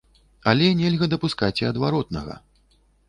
Але 0.51 0.69
нельга 0.79 1.09
дапускаць 1.13 1.53
і 1.63 1.67
адваротнага! 1.73 2.33